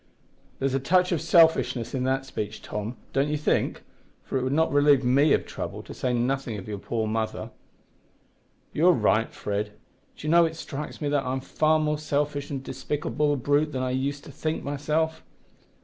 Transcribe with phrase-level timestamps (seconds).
[0.57, 3.83] "There is a touch of selfishness in that speech, Tom don't you think?
[4.23, 7.51] for it would not relieve me of trouble; to say nothing of your poor mother!"
[8.73, 9.73] "You're right, Fred.
[10.17, 13.83] D'you know, it strikes me that I'm a far more selfish and despicable brute than
[13.83, 15.21] I used to think myself."